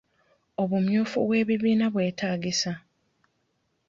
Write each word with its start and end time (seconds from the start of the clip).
Obumyufu 0.61 1.17
bw'ebibiina 1.25 1.85
bwetaagisa? 1.93 2.71